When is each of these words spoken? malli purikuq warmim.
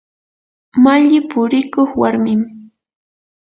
malli 0.83 1.19
purikuq 1.31 1.89
warmim. 1.99 2.41